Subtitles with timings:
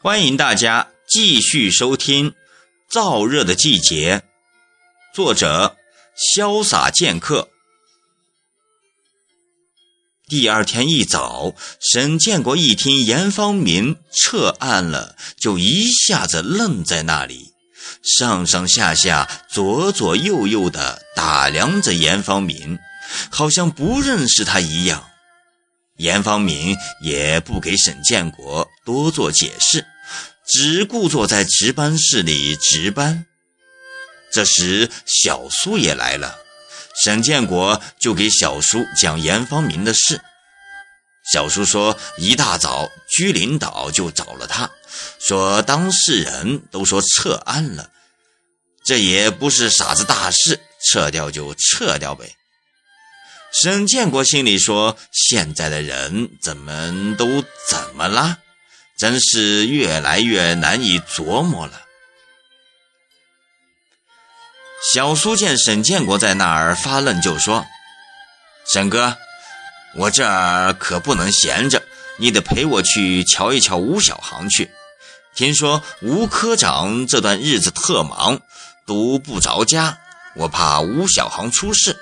[0.00, 2.30] 欢迎大家继续收听
[2.88, 4.18] 《燥热的季节》，
[5.12, 5.76] 作者
[6.36, 7.48] 潇洒剑客。
[10.28, 17.50] 第二天一早，沈建国一听严方明撤案了，就一下子愣在那里，
[18.00, 22.78] 上上下下、左左右右的打量着严方明，
[23.30, 25.04] 好像不认识他一样。
[25.96, 29.84] 严方明也不给沈建国多做解释，
[30.48, 33.26] 只顾坐在值班室里值班。
[34.32, 36.38] 这时，小苏也来了，
[37.04, 40.20] 沈建国就给小苏讲严方明的事。
[41.32, 44.70] 小苏说，一大早居领导就找了他，
[45.18, 47.90] 说当事人都说撤案了，
[48.84, 50.58] 这也不是啥子大事，
[50.90, 52.34] 撤掉就撤掉呗。
[53.52, 58.38] 沈建国心里说：“现在的人怎么都怎么了？
[58.98, 61.82] 真是越来越难以琢磨了。”
[64.92, 67.64] 小苏见沈建国在那儿发愣，就说
[68.70, 69.16] ：“沈哥，
[69.94, 71.82] 我这儿可不能闲着，
[72.16, 74.70] 你得陪我去瞧一瞧吴小航去。
[75.34, 78.40] 听说吴科长这段日子特忙，
[78.86, 79.98] 都不着家，
[80.34, 81.98] 我怕吴小航出事。”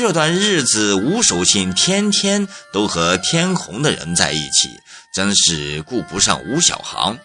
[0.00, 4.80] 这段日子，吴守信天天都和天虹的人在一起，
[5.12, 7.18] 真是顾不上吴小航。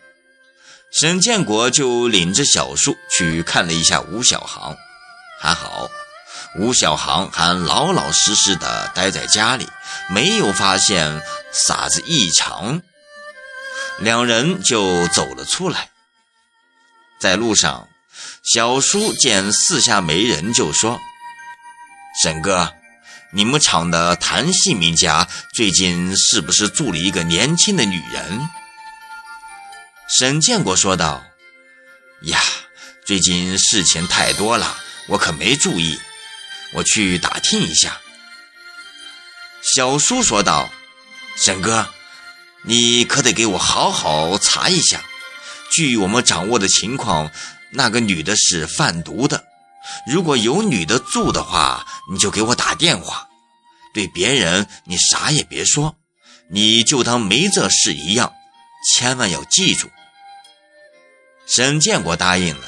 [0.92, 4.76] 沈建国就领着小叔去看了一下吴小航，
[5.40, 5.88] 还好，
[6.60, 9.70] 吴小航还老老实实的待在家里，
[10.10, 11.22] 没有发现
[11.54, 12.82] 啥子异常。
[14.00, 15.92] 两人就走了出来，
[17.22, 17.88] 在路上，
[18.44, 21.00] 小叔见四下没人，就说。
[22.24, 22.74] 沈哥，
[23.32, 28.50] 你们厂的谭姓名家最近是不是住了一个年轻的女人？
[30.08, 31.26] 沈建国说道
[32.24, 32.40] ：“呀，
[33.06, 34.78] 最近事情太多了，
[35.08, 36.00] 我可没注意，
[36.72, 38.00] 我去打听一下。”
[39.76, 40.70] 小叔说道
[41.36, 41.90] ：“沈哥，
[42.62, 45.02] 你可得给我好好查一下。
[45.70, 47.30] 据我们掌握的情况，
[47.72, 49.48] 那个女的是贩毒的。”
[50.08, 53.28] 如果有女的住的话，你就给我打电话。
[53.94, 55.96] 对别人你啥也别说，
[56.50, 58.34] 你就当没这事一样，
[58.94, 59.90] 千万要记住。
[61.48, 62.68] 沈建国答应了。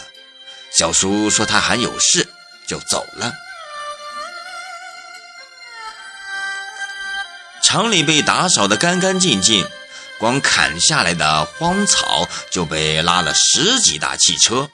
[0.72, 2.30] 小叔说他还有事，
[2.68, 3.34] 就走了。
[7.64, 9.68] 厂里被打扫得干干净净，
[10.20, 14.70] 光砍下来的荒草就被拉了十几大汽车。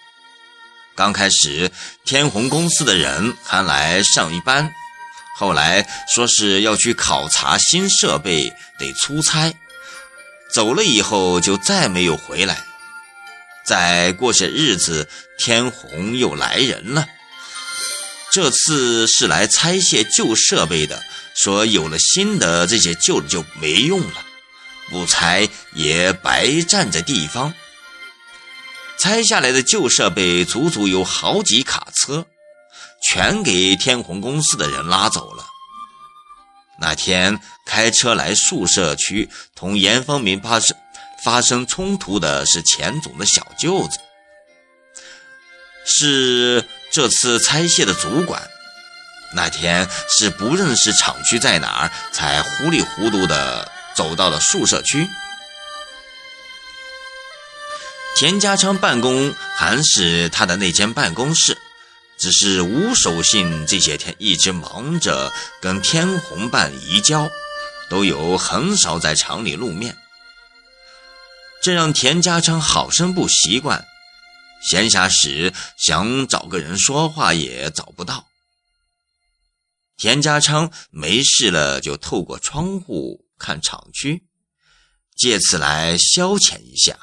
[0.96, 1.72] 刚开始，
[2.06, 4.72] 天虹公司的人还来上一班，
[5.38, 9.53] 后来说是要去考察新设备，得出差，
[10.52, 12.64] 走了以后就再没有回来。
[13.66, 15.09] 再过些日子，
[15.40, 17.08] 天虹又来人了，
[18.30, 21.02] 这次是来拆卸旧设备的，
[21.34, 24.24] 说有了新的，这些旧的就没用了，
[24.92, 27.52] 不拆也白占着地方。
[29.03, 32.25] 拆下来的旧设备足足有好几卡车，
[33.02, 35.46] 全给天虹公司的人拉走了。
[36.80, 40.78] 那天开车来宿舍区同严方明发生
[41.22, 44.00] 发生冲突的是钱总的小舅子，
[45.85, 48.41] 是这次拆卸的主管。
[49.34, 55.06] 那天是不认识厂区在哪儿，才糊里糊涂的走到了宿舍区。
[58.16, 61.57] 田家昌办公还是他的那间办公室，
[62.18, 67.29] 只是吴守信这些天一直忙着跟天虹办移交，
[67.90, 69.97] 都有很少在厂里露面，
[71.62, 73.84] 这让田家昌好生不习惯。
[74.61, 78.28] 闲暇时想找个人说话也找不到。
[79.97, 84.23] 田家昌没事了就透过窗户看厂区，
[85.17, 86.97] 借此来消遣一下。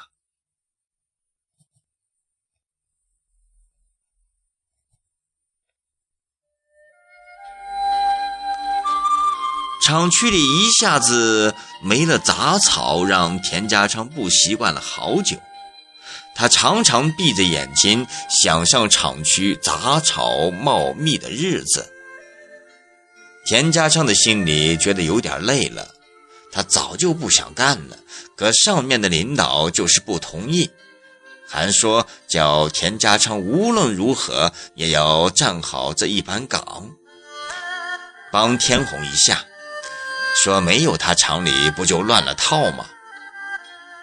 [9.83, 15.35] 厂区里一下子没了杂草，让田家昌不习惯了好久。
[16.35, 18.05] 他常常闭着眼睛
[18.43, 21.91] 想象厂区杂草茂密的日子。
[23.45, 25.87] 田家昌的心里觉得有点累了，
[26.51, 27.97] 他早就不想干了，
[28.37, 30.69] 可上面的领导就是不同意，
[31.47, 36.91] 还说叫田家昌无论如何也要站好这一班岗，
[38.31, 39.43] 帮天红一下。
[40.35, 42.85] 说没有他厂里不就乱了套吗？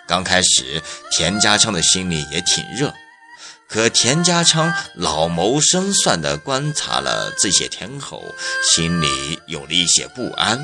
[0.07, 2.95] 刚开始，田家昌的心里也挺热，
[3.69, 8.23] 可田家昌老谋深算地观察了这些天后，
[8.63, 10.59] 心里有了一些不安。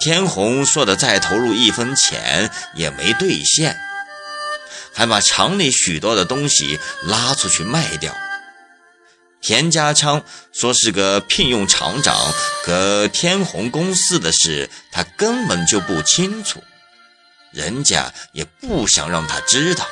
[0.00, 3.76] 天红说的再投入一分钱也没兑现，
[4.92, 8.12] 还把厂里许多的东西拉出去卖掉。
[9.40, 10.22] 田家昌
[10.52, 12.32] 说是个聘用厂长，
[12.64, 16.62] 可天虹公司的事他根本就不清楚。
[17.52, 19.86] 人家也不想让他知道。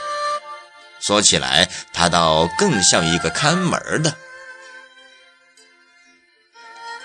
[1.00, 4.16] 说起来，他倒更像一个看门的。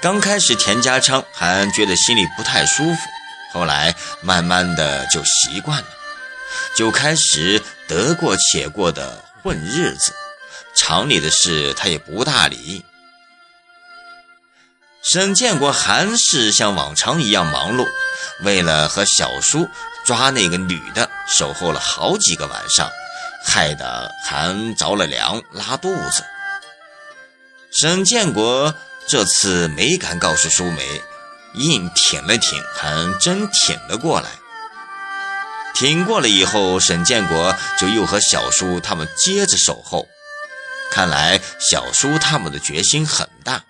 [0.01, 3.01] 刚开始，田家昌还觉得心里不太舒服，
[3.53, 5.87] 后来慢慢的就习惯了，
[6.75, 10.13] 就开始得过且过的混日子。
[10.89, 12.83] 厂里的事他也不大理。
[15.03, 17.87] 沈建国还是像往常一样忙碌，
[18.41, 19.69] 为了和小叔。
[20.03, 22.89] 抓那个女的，守候了好几个晚上，
[23.45, 26.23] 害得还着了凉，拉肚子。
[27.71, 28.73] 沈建国
[29.07, 31.03] 这次没敢告诉舒梅，
[31.53, 32.89] 硬挺了挺，还
[33.19, 34.29] 真挺了过来。
[35.75, 40.07] 挺过了以后，沈建国就又和小叔他们接着守候。
[40.91, 43.63] 看来小叔他们的决心很大，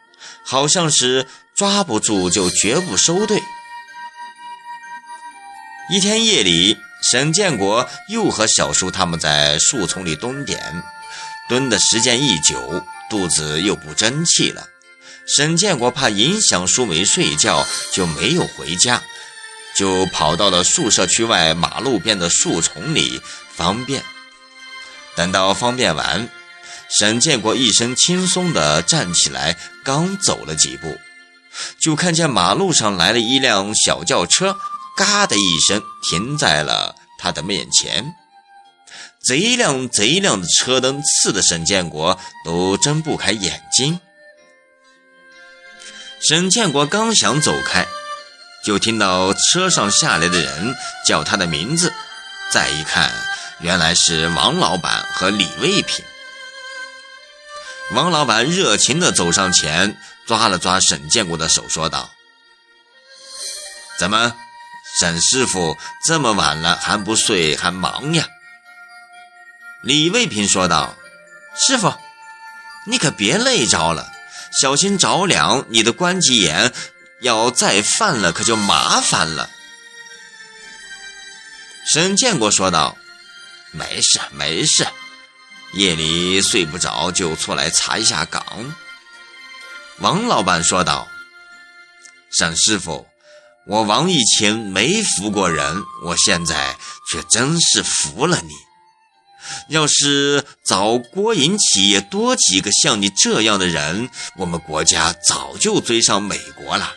[0.44, 3.42] 好像是抓不住就绝不收队。
[5.92, 6.78] 一天夜里，
[7.12, 10.84] 沈建国又和小叔他们在树丛里蹲点，
[11.48, 14.68] 蹲的时间一久，肚子又不争气了。
[15.28, 19.02] 沈建国怕影响舒梅睡觉，就没有回家，
[19.76, 23.22] 就跑到了宿舍区外马路边的树丛里
[23.52, 24.04] 方便。
[25.16, 26.30] 等到方便完，
[26.98, 30.98] 沈建国一身轻松地站起来，刚走了几步，
[31.80, 34.58] 就看见马路上来了一辆小轿车。
[34.98, 38.14] 嘎的一声，停在了他的面前。
[39.24, 44.00] 贼亮贼亮的车灯刺得沈建国都睁不开眼睛。
[46.28, 47.88] 沈建国刚想走开，
[48.66, 50.76] 就听到车上下来的人
[51.08, 51.94] 叫他的名字。
[52.52, 53.14] 再一看，
[53.62, 56.04] 原来是王老板和李卫平。
[57.92, 62.12] 王老板热情地走上前，抓了抓沈建国的手，说道
[63.98, 64.36] ：“怎么？”
[65.00, 68.28] 沈师傅这么晚了还不睡，还忙呀？
[69.84, 70.98] 李卫平说道
[71.56, 71.94] ：“师傅，
[72.86, 74.12] 你可别累着了，
[74.60, 75.64] 小心着凉。
[75.70, 76.74] 你的关节炎
[77.22, 79.50] 要再犯了，可就麻烦了。”
[81.94, 82.98] 沈建国说道
[83.72, 84.88] ：“没事，没事，
[85.74, 88.44] 夜里睡不着就出来查一下岗。”
[90.00, 91.08] 王老板说道
[92.38, 93.06] ：“沈师傅。”
[93.68, 96.76] 我王义清没服过人，我现在
[97.12, 98.50] 却真是服了你。
[99.68, 106.96] 要是早国营企业多几个像你这样的人，我们国家早就追上美国了。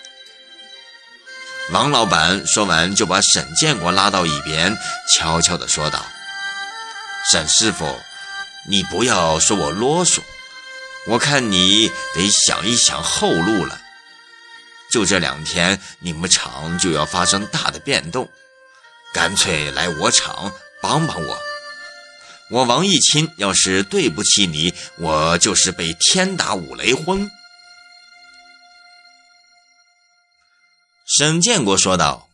[1.73, 4.75] 王老板说完，就把沈建国拉到一边，
[5.13, 6.07] 悄悄地说道
[7.31, 8.01] ：“沈师傅，
[8.69, 10.21] 你不要说我啰嗦，
[11.07, 13.81] 我看你得想一想后路了。”
[14.91, 18.31] 就这两天，你们厂就要发生大的变动，
[19.15, 20.53] 干脆来我厂
[20.83, 21.39] 帮帮我。
[22.51, 27.31] 我王义清要是对不起你，我就是被天打五雷轰。
[31.07, 32.29] 沈建国说道：“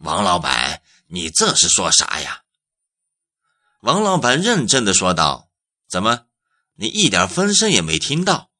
[0.00, 2.42] 王老板，你这是说啥呀？”
[3.80, 5.47] 王老板认真的说道
[5.88, 6.26] ：“怎么，
[6.74, 8.50] 你一点风声也没听到？”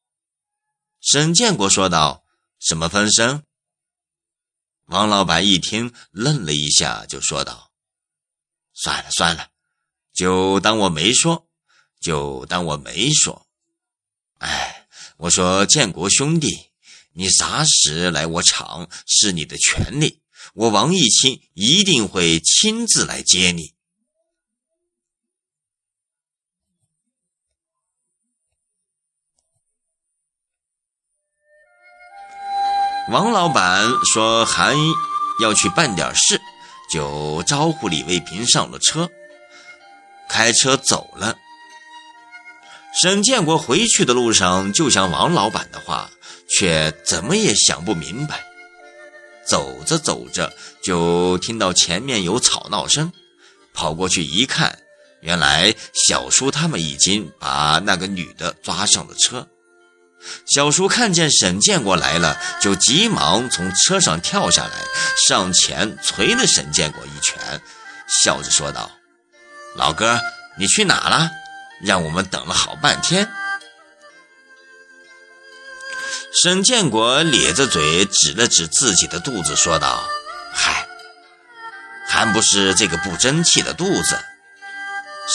[1.01, 2.25] 沈建国说道。
[2.61, 3.45] 什么风声？
[4.87, 7.71] 王老板一听，愣了一下，就说道
[8.75, 9.51] ：“算了算了，
[10.13, 11.47] 就当我没说，
[12.01, 13.47] 就当我没说。
[14.39, 16.49] 哎，我说建国兄弟，
[17.13, 20.21] 你啥时来我厂是你的权利，
[20.53, 23.73] 我王义清一定会亲自来接你。”
[33.09, 34.75] 王老板说还
[35.41, 36.39] 要去办点事，
[36.93, 39.09] 就招呼李卫平上了车，
[40.29, 41.35] 开车走了。
[43.01, 46.11] 沈建国回去的路上就像王老板的话，
[46.47, 48.43] 却怎么也想不明白。
[49.43, 53.11] 走着走着，就听到前面有吵闹声，
[53.73, 54.77] 跑过去一看，
[55.21, 59.47] 原来小叔他们已经把那个女的抓上了车。
[60.45, 64.71] 小叔看见沈建国来了，就急忙从车上跳下来，
[65.27, 67.61] 上前捶了沈建国一拳。
[68.07, 68.91] 笑着说道
[69.75, 70.19] ：“老哥，
[70.57, 71.29] 你去哪了？
[71.81, 73.29] 让我们等了好半天。”
[76.43, 80.07] 沈建国咧着嘴指了指自己的肚子，说道
[80.53, 80.87] ：“嗨，
[82.07, 84.19] 还不是这个不争气的肚子。”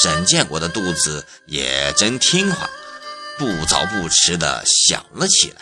[0.03, 2.69] 沈建国的肚子也真听话，
[3.39, 5.61] 不早不迟地响了起来。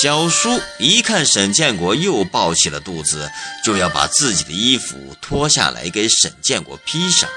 [0.00, 3.30] 小叔一看沈建国又抱起了肚子，
[3.64, 7.28] 就要把自己的衣服脱下来给沈建国披上。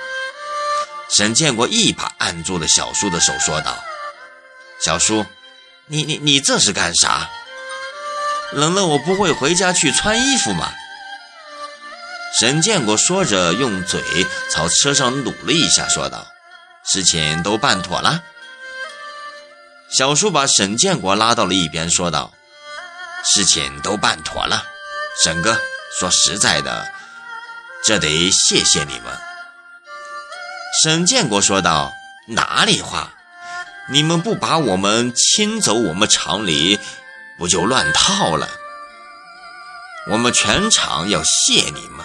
[1.09, 3.83] 沈建国一把按住了小叔的手，说道
[4.81, 5.25] ：“小叔。”
[5.87, 7.29] 你你你这是干啥？
[8.53, 10.73] 冷了我不会回家去穿衣服吗？
[12.39, 14.01] 沈建国说着，用嘴
[14.51, 16.25] 朝车上努了一下，说道
[16.85, 18.23] ：“事情都办妥了。”
[19.89, 22.33] 小叔把沈建国拉到了一边，说道
[23.23, 24.63] ：“事情都办妥了，
[25.23, 25.57] 沈哥，
[25.99, 26.87] 说实在的，
[27.83, 29.17] 这得谢谢你们。”
[30.83, 31.91] 沈建国说道
[32.27, 33.11] ：“哪里话？”
[33.87, 36.79] 你们不把我们清走，我们厂里
[37.37, 38.49] 不就乱套了？
[40.09, 42.03] 我们全厂要谢你们。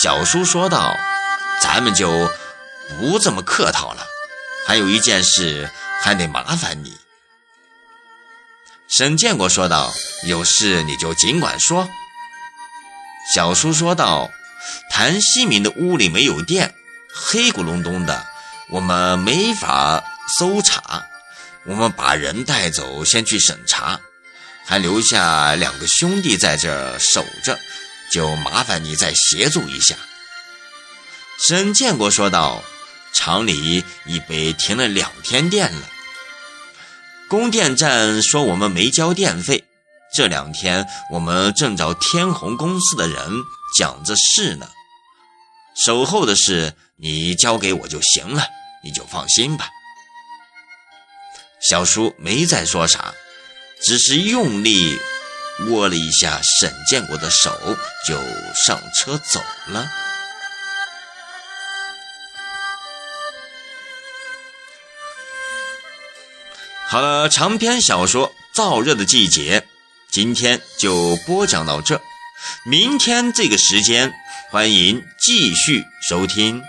[0.00, 0.94] 小叔说道
[1.60, 2.30] ：“咱们就
[2.88, 4.06] 不这么客套了。
[4.66, 6.96] 还有一件事还得麻烦你。”
[8.88, 9.92] 沈建国说道
[10.26, 11.88] ：“有事你就尽管说。”
[13.34, 14.30] 小叔说道
[14.90, 16.74] ：“谭希明的屋里没有电，
[17.12, 18.26] 黑咕隆咚的。”
[18.70, 20.02] 我们没法
[20.38, 21.04] 搜查，
[21.66, 24.00] 我们把人带走，先去审查，
[24.64, 27.58] 还留下两个兄弟在这守着，
[28.10, 29.94] 就麻烦你再协助一下。
[31.38, 32.64] 沈建国说道
[33.14, 35.88] ：“厂里已被停了两天电了，
[37.28, 39.64] 供电站说我们没交电费，
[40.14, 43.16] 这两天我们正找天虹公司的人
[43.78, 44.68] 讲这事呢。”
[45.84, 48.46] 守候的事你交给我就行了，
[48.84, 49.68] 你就放心吧。
[51.68, 53.14] 小叔没再说啥，
[53.82, 54.98] 只是用力
[55.68, 57.50] 握了一下沈建国的手，
[58.06, 58.16] 就
[58.66, 59.90] 上车走了。
[66.94, 69.58] 好了，长篇小说《燥热的季节》，
[70.12, 72.00] 今天就播讲到这，
[72.64, 74.12] 明天这个时间。
[74.52, 76.62] 欢迎继续收听。